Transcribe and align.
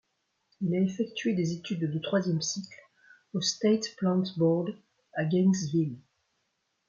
Il 0.61 0.73
a 0.73 0.79
effectué 0.79 1.35
des 1.35 1.51
études 1.51 1.93
de 1.93 1.99
troisième 1.99 2.41
cycle 2.41 2.79
au 3.35 3.41
State 3.41 3.95
Plant 3.97 4.23
Board 4.35 4.75
à 5.13 5.25
Gainesville. 5.25 5.99